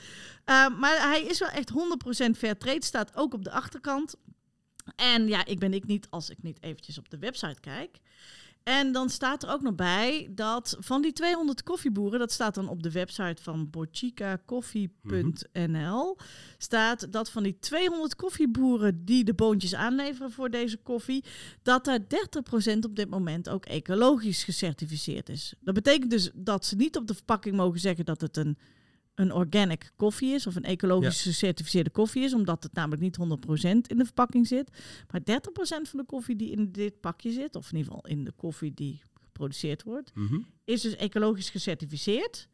[0.45, 2.85] Eh, maar hij is wel echt 100% fair trade.
[2.85, 4.15] Staat ook op de achterkant.
[4.95, 7.97] En ja, ik ben ik niet als ik niet eventjes op de website kijk.
[8.69, 12.67] En dan staat er ook nog bij dat van die 200 koffieboeren, dat staat dan
[12.67, 16.17] op de website van bochicacoffee.nl,
[16.57, 21.23] staat dat van die 200 koffieboeren die de boontjes aanleveren voor deze koffie,
[21.63, 22.03] dat er 30%
[22.79, 25.53] op dit moment ook ecologisch gecertificeerd is.
[25.59, 28.57] Dat betekent dus dat ze niet op de verpakking mogen zeggen dat het een,
[29.19, 33.21] een organic koffie is of een ecologisch gecertificeerde koffie is, omdat het namelijk niet 100%
[33.61, 34.69] in de verpakking zit.
[35.11, 35.23] Maar 30%
[35.89, 38.73] van de koffie die in dit pakje zit, of in ieder geval in de koffie
[38.73, 40.39] die geproduceerd wordt, mhm.
[40.65, 42.47] is dus ecologisch gecertificeerd.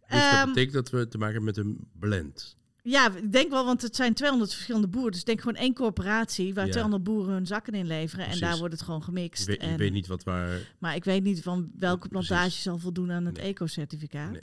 [0.00, 2.56] Dus dat Ehm, betekent dat we te maken hebben met een blend.
[2.82, 5.10] Ja, ik denk wel, want het zijn 200 verschillende boeren.
[5.10, 6.70] Dus ik denk gewoon één corporatie waar Ja.
[6.70, 8.26] 200 boeren hun zakken in leveren.
[8.26, 9.46] En daar wordt het gewoon gemixt.
[9.46, 10.74] weet, je en, weet niet wat waar...
[10.78, 13.46] Maar ik weet niet van welke plantage zal voldoen aan het Nee.
[13.46, 14.30] eco-certificaat.
[14.32, 14.42] Nee.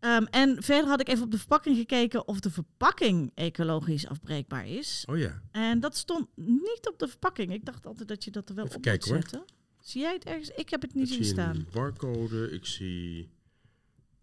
[0.00, 4.66] Ehm, en verder had ik even op de verpakking gekeken of de verpakking ecologisch afbreekbaar
[4.68, 5.04] is.
[5.08, 5.42] Oh ja.
[5.50, 7.52] En dat stond niet op de verpakking.
[7.52, 9.44] Ik dacht altijd dat je dat er wel Even op kijken, moet zetten.
[9.80, 10.48] Zie jij het ergens?
[10.50, 11.56] Ik heb het niet ik zien zie staan.
[11.56, 12.50] een barcode.
[12.50, 13.28] Ik zie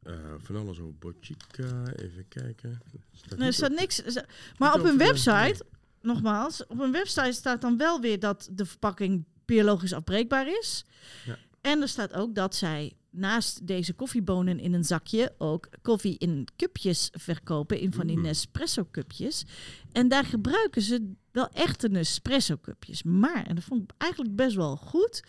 [0.04, 1.86] eh, van alles over Bochica.
[1.96, 2.82] Even kijken.
[3.12, 3.96] Staat Nee, er staat op- niks.
[4.06, 4.26] sta-
[4.58, 5.66] Maar op hun website,
[6.02, 10.86] nogmaals, op hun website staat dan wel weer dat de verpakking biologisch afbreekbaar is.
[11.26, 11.38] Ja.
[11.62, 16.48] En er staat ook dat zij naast deze koffiebonen in een zakje ook koffie in
[16.58, 18.24] cupjes verkopen, in van die Mm.
[18.24, 19.46] Nespresso cupjes.
[19.92, 23.04] En daar gebruiken ze wel echte Nespresso cupjes.
[23.04, 25.24] Maar, en dat vond ik eigenlijk best wel goed,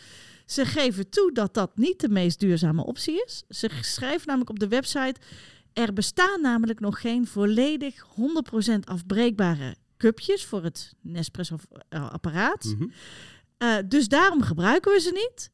[0.47, 3.44] ze geven toe dat dat niet de meest duurzame optie is.
[3.49, 5.20] Ze schrijven namelijk op de website,
[5.73, 8.07] er bestaan namelijk nog geen volledig
[8.75, 12.64] 100% afbreekbare cupjes voor het Nespresso-apparaat.
[12.64, 12.88] Mhm.
[13.59, 15.51] Eh, dus daarom gebruiken we ze niet.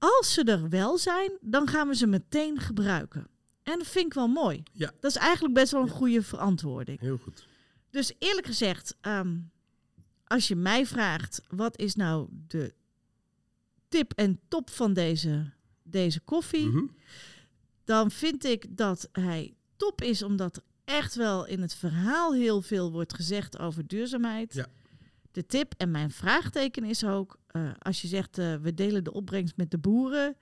[0.00, 3.28] Als ze er wel zijn, dan gaan we ze meteen gebruiken.
[3.62, 4.62] En dat vind ik wel mooi.
[4.72, 4.92] Ja.
[5.00, 7.00] Dat is eigenlijk best wel een goede verantwoording.
[7.00, 7.46] Heel goed.
[7.90, 9.38] Dus eerlijk gezegd, ehm,
[10.24, 12.74] als je mij vraagt, wat is nou de
[13.88, 15.50] tip en top van deze,
[15.82, 16.66] deze koffie?
[16.66, 16.84] Mhm.
[17.84, 22.62] dan vind ik dat hij top is, omdat er echt wel in het verhaal heel
[22.62, 24.54] veel wordt gezegd over duurzaamheid.
[24.54, 24.66] Ja.
[25.32, 29.12] De tip en mijn vraagteken is ook, eh, als je zegt eh, we delen de
[29.12, 30.36] opbrengst met de boeren,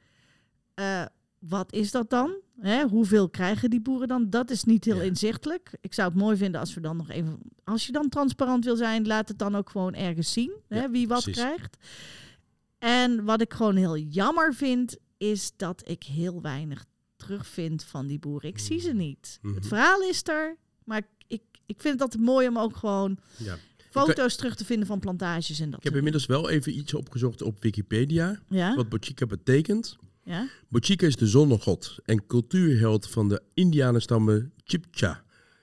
[0.74, 1.05] eh,
[1.38, 2.37] wat is dat dan?
[2.61, 4.31] Hè, hoeveel krijgen die boeren dan?
[4.31, 5.03] Dat is niet heel Ja.
[5.03, 5.70] inzichtelijk.
[5.81, 7.38] Ik zou het mooi vinden als we dan nog even...
[7.64, 10.53] Als je dan transparant wil zijn, laat het dan ook gewoon ergens zien.
[10.68, 11.42] Hè, Ja, wie wat precies.
[11.42, 11.77] krijgt.
[12.79, 16.85] En wat ik gewoon heel jammer vind, is dat ik heel weinig
[17.16, 18.48] terugvind van die boeren.
[18.48, 19.38] Ik zie ze niet.
[19.42, 19.55] Mhm.
[19.55, 23.57] Het verhaal is er, maar ik, ik vind het altijd mooi om ook gewoon Ja.
[24.06, 25.78] Foto's terug te vinden van plantages en dat.
[25.78, 28.40] Ik heb inmiddels wel even iets opgezocht op Wikipedia.
[28.48, 29.96] Ja, Wat Bochica betekent.
[30.24, 30.48] ja.
[30.68, 35.22] Bochica is de zonnegod en cultuurheld van de Indianenstammen Chipcha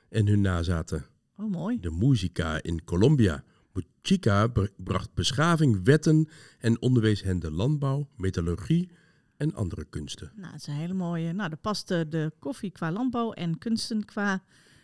[0.10, 1.06] en hun nazaten.
[1.38, 1.80] Oh, mooi.
[1.80, 3.44] De Musica in Colombia.
[3.74, 8.90] Bochica br- bracht beschaving, wetten en onderwees hen de landbouw, metallurgie
[9.38, 10.32] en andere kunsten.
[10.36, 11.34] Nou, het is een hele mooie.
[11.34, 14.44] Nou, daar past de, de koffie qua landbouw en kunsten qua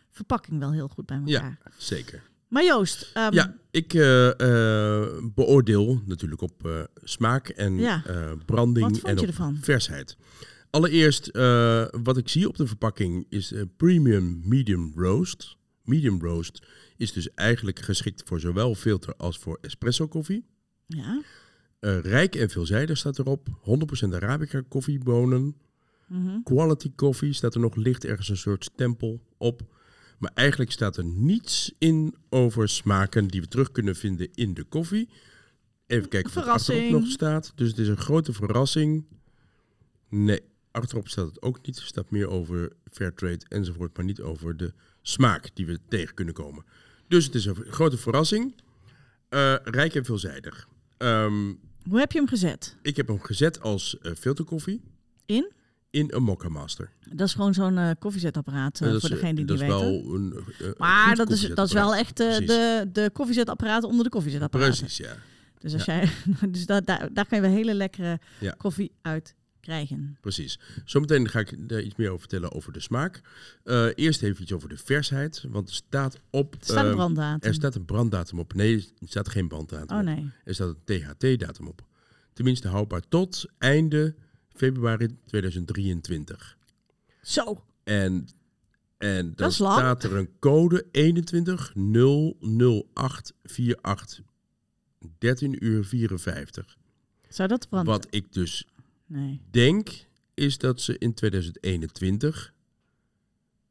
[0.10, 1.32] verpakking wel heel goed bij elkaar.
[1.64, 2.30] Ja, zeker.
[2.52, 8.04] Maar Joost, ehm, Ja, ik eh, eh, beoordeel natuurlijk op eh, smaak en Ja.
[8.46, 9.58] branding en je op ervan?
[9.62, 10.18] versheid.
[10.70, 11.32] Allereerst,
[12.04, 15.58] wat ik zie op de verpakking is premium medium roast.
[15.84, 16.66] Medium roast
[16.98, 20.46] is dus eigenlijk geschikt voor zowel filter als voor espresso koffie.
[20.88, 21.22] ja.
[22.02, 23.48] Rijk en veelzijdig staat erop.
[23.62, 25.56] 100% Arabica koffiebonen.
[26.08, 26.44] mhm.
[26.44, 29.62] Quality coffee staat er nog licht ergens een soort stempel op.
[30.22, 34.64] Maar eigenlijk staat er niets in over smaken die we terug kunnen vinden in de
[34.64, 35.10] koffie.
[35.88, 37.52] Even kijken wat er achterop nog staat.
[37.56, 39.06] Dus het is een grote verrassing.
[40.10, 41.78] Nee, achterop staat het ook niet.
[41.78, 46.34] Er staat meer over Fairtrade enzovoort, maar niet over de smaak die we tegen kunnen
[46.34, 46.66] komen.
[47.08, 48.56] Dus het is een grote verrassing.
[49.30, 50.68] Eh, rijk en veelzijdig.
[50.98, 51.54] Ehm,
[51.90, 52.76] Hoe heb je hem gezet?
[52.82, 54.82] ik heb hem gezet als eh, filterkoffie
[55.26, 55.52] In?
[55.92, 56.90] In een Mokka Master.
[57.10, 60.04] Dat is gewoon zo'n eh, koffiezetapparaat, eh, dat voor degene die dat niet is weten.
[60.06, 64.04] wel een, eh, Maar dat is, dat is wel echt eh, de, de koffiezetapparaten onder
[64.04, 64.78] de koffiezetapparaten.
[64.80, 65.14] Precies, ja.
[65.60, 66.10] Dus, als jij,
[66.50, 68.56] dus dat, daar, daar kan je wel hele lekkere Ja.
[68.58, 70.18] koffie uit krijgen.
[70.22, 70.60] Precies.
[70.86, 73.22] Zometeen ga ik daar iets meer over vertellen over de smaak.
[73.64, 75.46] Eh, eerst even iets over de versheid.
[75.50, 76.54] Want er staat op...
[76.54, 77.50] Er staat een eh, branddatum.
[77.50, 78.54] er staat een branddatum op.
[78.54, 80.04] Nee, er staat geen branddatum oh op.
[80.06, 80.30] nee.
[80.44, 81.86] Er staat een THT-datum op.
[82.34, 84.16] Tenminste houdbaar tot einde
[84.54, 86.58] februari 2023.
[87.22, 87.64] Zo.
[87.84, 88.28] En,
[88.98, 89.74] en dan Dat is lang.
[89.78, 94.22] staat er een code 21 00848
[95.18, 96.78] 13 uur 54.
[97.30, 97.88] Zou dat brand?
[97.88, 98.66] Wat ik dus
[99.06, 99.42] Nee.
[99.52, 102.54] denk, is dat ze in 2021,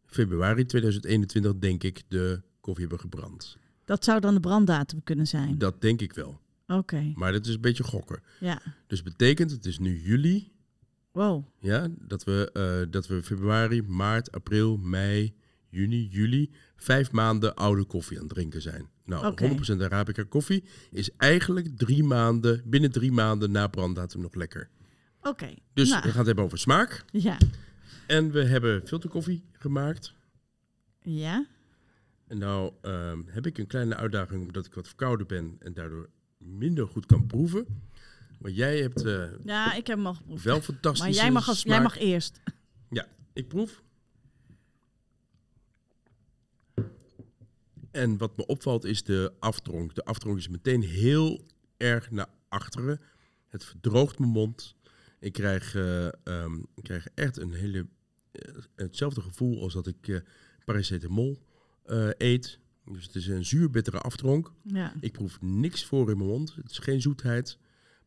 [0.06, 3.56] februari 2021, denk ik, de koffie hebben gebrand.
[3.84, 5.58] Dat zou dan de branddatum kunnen zijn.
[5.58, 6.40] Dat denk ik wel.
[6.66, 7.12] Oké.
[7.14, 8.22] Maar dat is een beetje gokken.
[8.40, 8.62] Ja.
[8.86, 10.52] Dus betekent, het is nu juli,
[11.12, 11.44] Wow.
[11.58, 15.34] ja, dat we, eh, dat we februari, maart, april, mei,
[15.68, 18.88] juni, juli, vijf maanden oude koffie aan het drinken zijn.
[19.04, 19.48] Nou, Oké.
[19.48, 24.68] 100% Arabica koffie is eigenlijk drie maanden, binnen drie maanden na branddatum nog lekker.
[25.22, 25.54] Oké.
[25.72, 27.04] Dus Nou, we gaan het hebben over smaak.
[27.12, 27.36] ja.
[28.06, 30.14] En we hebben filterkoffie gemaakt.
[31.02, 31.46] Ja.
[32.26, 36.08] En nou ehm, heb ik een kleine uitdaging omdat ik wat verkouden ben en daardoor
[36.38, 37.66] minder goed kan proeven.
[38.40, 40.44] Maar jij hebt eh, Ja, ik heb hem al geproefd.
[40.44, 42.40] wel fantastische maar jij mag, als, jij mag eerst.
[42.90, 43.83] Ja, ik proef.
[47.90, 49.94] En wat me opvalt is de aftronk.
[49.94, 53.00] De aftronk is meteen heel erg naar achteren.
[53.48, 54.74] Het verdroogt mijn mond.
[55.18, 57.87] Ik krijg, eh, ehm, ik krijg echt een hele,
[58.33, 60.22] eh, hetzelfde gevoel als dat ik
[60.64, 61.42] paracetamol
[62.16, 62.59] eet.
[62.85, 64.53] Dus het is een zuurbittere aftronk.
[64.62, 64.92] Ja.
[65.00, 66.55] Ik proef niks voor in mijn mond.
[66.55, 67.59] Het is geen zoetheid.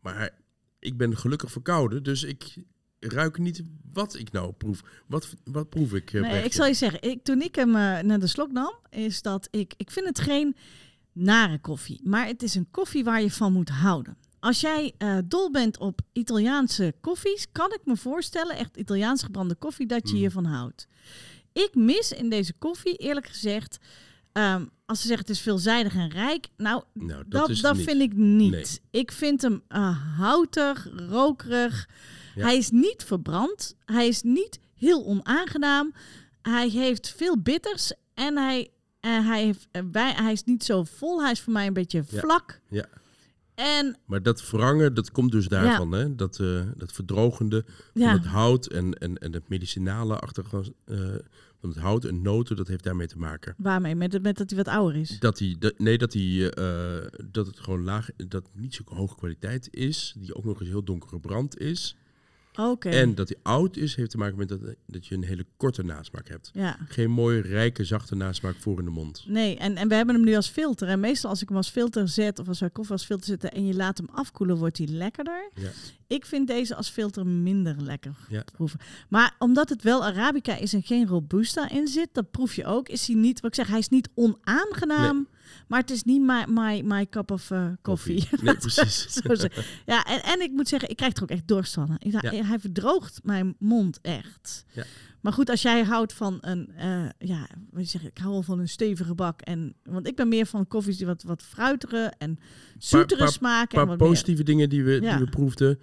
[0.04, 0.30] Maar
[0.80, 2.56] ik ben gelukkig verkouden, dus ik
[3.00, 3.62] ruik niet
[3.94, 4.82] wat ik nou proef.
[5.08, 6.14] Wat, wat proef ik?
[6.14, 8.74] eh, Nee, ik zal je zeggen, ik, toen ik hem eh, naar de slok nam,
[8.90, 10.56] is dat ik, ik vind het geen
[11.12, 14.18] nare koffie, maar het is een koffie waar je van moet houden.
[14.40, 19.56] Als jij eh, dol bent op Italiaanse koffies, kan ik me voorstellen, echt Italiaans gebrande
[19.56, 20.20] koffie, dat je Mm.
[20.20, 20.88] hiervan houdt.
[21.54, 23.78] Ik mis in deze koffie, eerlijk gezegd,
[24.32, 28.14] ehm, als ze zeggen het is veelzijdig en rijk, nou, Nou, dat, dat, vind ik
[28.16, 28.52] niet.
[28.52, 29.02] Nee.
[29.02, 31.90] Ik vind hem eh, houtig, rokerig.
[32.36, 32.44] Ja.
[32.44, 33.76] Hij is niet verbrand.
[33.86, 35.94] Hij is niet heel onaangenaam.
[36.42, 37.94] Hij heeft veel bitters.
[38.14, 41.22] En hij, eh, hij, heeft, eh, wij, hij is niet zo vol.
[41.22, 42.60] Hij is voor mij een beetje vlak.
[42.70, 42.86] Ja.
[43.56, 46.16] En Maar dat verrangen, dat komt dus daarvan, hè?
[46.16, 46.36] Dat,
[46.76, 50.72] dat verdrogende van het hout en, en, en het medicinale achtergrond
[51.64, 53.56] eh, van het hout en noten, dat heeft daarmee te maken.
[53.58, 53.96] waarmee?
[53.96, 55.20] Met, met dat hij wat ouder is.
[55.20, 59.68] Dat, dat- nee, dat, die, eh, dat het gewoon laag, dat niet zo hoge kwaliteit
[59.72, 61.96] is, die ook nog eens heel donker gebrand is.
[62.80, 65.84] En dat die oud is, heeft te maken met dat, dat je een hele korte
[65.84, 66.50] nasmaak hebt.
[66.54, 66.78] Ja.
[66.88, 69.24] Geen mooie, rijke, zachte nasmaak voor in de mond.
[69.28, 70.88] Nee, en, en we hebben hem nu als filter.
[70.88, 73.52] En meestal als ik hem als filter zet, of als wij koffie als filter zetten
[73.52, 75.50] en je laat hem afkoelen, wordt hij lekkerder.
[75.54, 75.70] Ja.
[76.08, 78.44] Ik vind deze als filter minder lekker Ja.
[78.54, 78.80] proeven.
[79.10, 82.90] Maar omdat het wel Arabica is en geen Robusta in zit, dat proef je ook,
[82.90, 85.28] is hij niet, wat ik zeg, hij is niet onaangenaam,
[85.68, 88.28] maar het is niet my, my, my cup of eh, koffie.
[88.42, 89.08] Nee, precies.
[89.12, 91.96] Zeg- ja, en, en ik moet zeggen, ik krijg er ook echt dorst van.
[92.00, 92.44] Ik- Ja.
[92.46, 94.66] Hij verdroogt mijn mond echt.
[94.74, 94.84] Ja.
[95.22, 98.42] Maar goed, als jij houdt van een, eh, ja, wat je zegt, ik hou wel
[98.44, 99.42] van een stevige bak.
[99.42, 102.40] En, want ik ben meer van koffies die wat, wat fruitere en
[102.78, 103.76] zoetere paar- smaken.
[103.78, 105.16] Een en paar meer- positieve dingen die we, Ja.
[105.16, 105.80] die we proefden.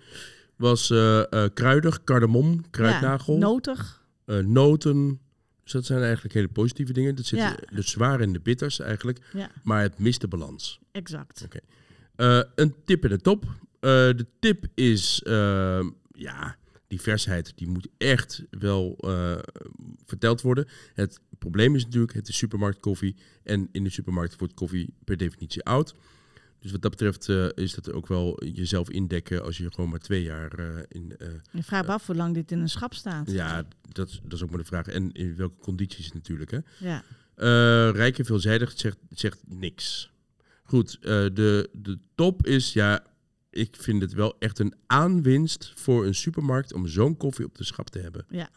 [0.56, 4.04] Was eh eh, kruidig, cardamom, kruidnagel, Ja, notig.
[4.24, 5.20] eh, noten.
[5.62, 7.14] Dus dat zijn eigenlijk hele positieve dingen.
[7.14, 7.56] Dat zit Ja.
[7.72, 9.18] de zwaar in de bitters eigenlijk.
[9.32, 10.78] Ja, Maar het mist de balans.
[10.92, 11.48] exact.
[12.16, 13.44] Eh, een tip en een top.
[13.44, 19.38] Eh, de tip is, eh, ja, die versheid, die moet echt wel eh,
[20.06, 20.68] verteld worden.
[20.94, 23.16] Het probleem is natuurlijk, het is supermarktkoffie.
[23.42, 25.94] En in de supermarkt wordt koffie per definitie oud.
[26.60, 29.98] Dus wat dat betreft eh, is dat ook wel jezelf indekken als je gewoon maar
[29.98, 31.16] twee jaar eh, in...
[31.18, 33.30] eh, Je vraagt me af hoe lang dit in een schap staat.
[33.30, 34.86] ja, dat, is- dat is ook maar de vraag.
[34.86, 36.58] En in welke condities natuurlijk, hè.
[36.78, 37.02] Ja.
[37.90, 40.10] Rijk en veelzijdig zegt, zegt niks.
[40.62, 43.04] Goed, de, de top is, ja,
[43.50, 47.64] ik vind het wel echt een aanwinst voor een supermarkt om zo'n koffie op de
[47.64, 48.24] schap te hebben.
[48.28, 48.48] Ja.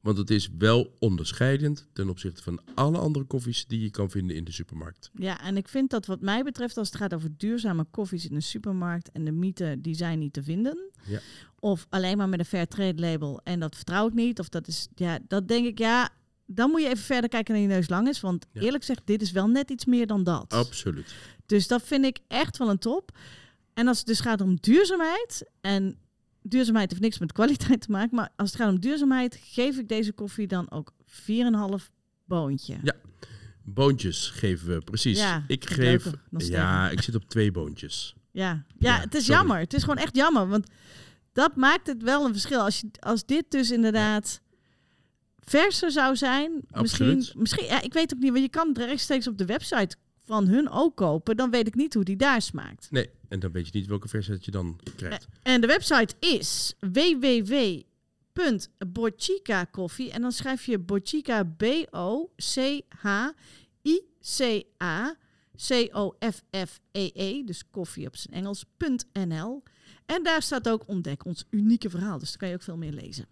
[0.00, 4.36] Want het is wel onderscheidend ten opzichte van alle andere koffies die je kan vinden
[4.36, 5.10] in de supermarkt.
[5.14, 8.34] Ja, en ik vind dat wat mij betreft, als het gaat over duurzame koffies in
[8.34, 10.90] de supermarkt en de mythe, die zijn niet te vinden.
[11.06, 11.20] Ja.
[11.58, 14.38] Of alleen maar met een fair trade label en dat vertrouw ik niet.
[14.38, 16.10] Of dat is, ja, dat denk ik, ja,
[16.46, 18.20] dan moet je even verder kijken naar je neus lang is.
[18.20, 18.60] Want Ja.
[18.60, 20.52] eerlijk gezegd, dit is wel net iets meer dan dat.
[20.52, 21.14] Absoluut.
[21.46, 23.16] Dus dat vind ik echt wel een top.
[23.74, 25.98] En als het dus gaat om duurzaamheid, en
[26.42, 29.88] duurzaamheid heeft niks met kwaliteit te maken, maar als het gaat om duurzaamheid, geef ik
[29.88, 31.90] deze koffie dan ook 4,5
[32.24, 32.76] boontje.
[32.82, 32.94] Ja,
[33.74, 35.18] Boontjes geven we, precies.
[35.18, 36.20] Ja, ik geef, leuker,
[36.50, 38.14] ja, ik zit op twee boontjes.
[38.30, 39.38] Ja, ja, Ja, het is sorry.
[39.40, 39.58] jammer.
[39.58, 40.48] Het is gewoon echt jammer.
[40.48, 40.70] Want
[41.32, 42.60] dat maakt het wel een verschil.
[42.60, 44.40] Als, je, als dit dus inderdaad
[45.38, 46.52] verser zou zijn.
[46.70, 49.96] Misschien, misschien ja, ik weet ook niet, want je kan het rechtstreeks op de website
[50.24, 51.36] van hun ook kopen.
[51.36, 52.90] Dan weet ik niet hoe die daar smaakt.
[52.90, 55.26] Nee, en dan weet je niet welke versie je dan krijgt.
[55.42, 57.84] En de website is www.bochica
[59.64, 60.10] koffie.
[60.10, 62.76] En dan schrijf je Bochica B-O-C-H-I-C-A
[65.66, 67.44] C-O-F-F-E-E.
[67.44, 68.64] Dus koffie op zijn Engels.
[69.12, 69.62] .nl.
[70.06, 72.18] En daar staat ook ontdek ons unieke verhaal.
[72.18, 73.26] Dus daar kan je ook veel meer lezen.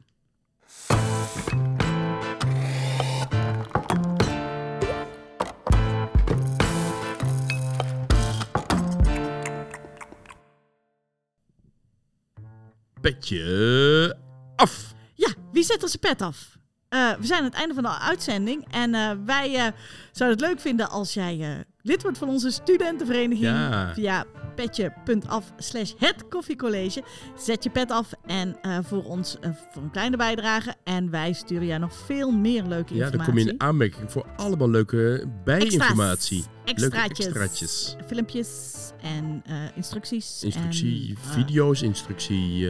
[13.07, 14.16] Petje
[14.57, 14.95] af.
[15.14, 16.59] Ja, wie zet er zijn pet af?
[16.88, 18.66] Eh, we zijn aan het einde van de uitzending.
[18.71, 19.73] En eh, wij eh,
[20.12, 23.47] zouden het leuk vinden als jij lid wordt van onze studentenvereniging.
[23.47, 23.95] Ja.
[23.95, 24.25] Via
[24.57, 27.03] petje.af slash het koffiecollege.
[27.38, 30.75] Zet je pet af en eh, voor ons eh, voor een kleine bijdrage.
[30.85, 33.33] En wij sturen jou nog veel meer leuke Ja, dan informatie.
[33.35, 36.45] kom je in aanmerking voor allemaal leuke bijinformatie.
[36.64, 36.81] Extra's.
[36.81, 37.27] Leuke Extraatjes.
[37.27, 37.97] extraatjes.
[38.07, 40.45] Filmpjes en eh, instructies.
[40.45, 42.69] Instructie, en, video's, instructie,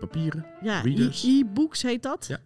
[0.00, 0.46] papieren.
[0.62, 2.26] Ja, e- e-books heet dat.
[2.28, 2.38] Ja.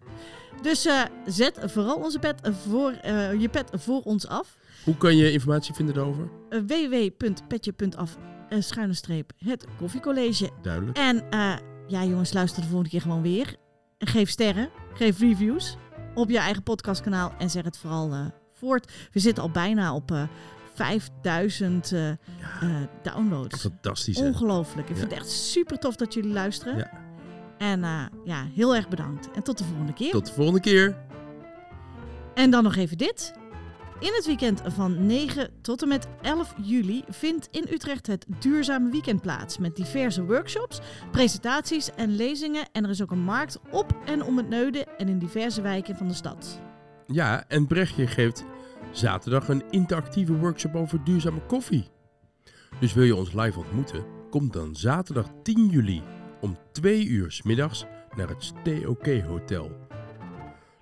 [0.61, 0.87] Dus
[1.25, 2.93] zet vooral onze pet voor,
[3.39, 4.57] je pet voor ons af.
[4.83, 6.29] Hoe kan je informatie vinden daarover?
[6.49, 8.17] Www.petje.af
[8.49, 10.49] eh, schuine streep het koffiecollege.
[10.61, 10.97] Duidelijk.
[10.97, 11.53] En eh,
[11.87, 13.55] ja jongens, luister de volgende keer gewoon weer.
[13.99, 15.77] Geef sterren, geef reviews
[16.15, 18.91] op je eigen podcastkanaal en zeg het vooral eh, voort.
[19.11, 20.23] We zitten al bijna op eh
[20.73, 22.07] 5000 eh,
[22.61, 23.61] Ja, downloads.
[23.61, 24.17] fantastisch.
[24.19, 24.25] hè?
[24.25, 24.89] Ongelooflijk.
[24.89, 24.99] Ik Ja.
[24.99, 26.77] vind het echt super tof dat jullie luisteren.
[26.77, 26.91] Ja.
[27.57, 27.79] En
[28.25, 29.31] ja, heel erg bedankt.
[29.31, 30.11] En tot de volgende keer.
[30.11, 30.97] Tot de volgende keer.
[32.33, 33.33] En dan nog even dit.
[33.99, 38.91] In het weekend van 9 tot en met 11 juli vindt in Utrecht het Duurzame
[38.91, 39.57] Weekend plaats.
[39.57, 40.79] Met diverse workshops,
[41.11, 42.67] presentaties en lezingen.
[42.71, 45.95] En er is ook een markt op en om het Neuden en in diverse wijken
[45.95, 46.59] van de stad.
[47.07, 48.45] Ja, en Brechtje geeft
[48.91, 51.87] zaterdag een interactieve workshop over duurzame koffie.
[52.79, 54.05] Dus wil je ons live ontmoeten?
[54.29, 56.03] Kom dan zaterdag 10 juli
[56.41, 59.86] om 2 uur 's middags naar het Stay OK Hotel.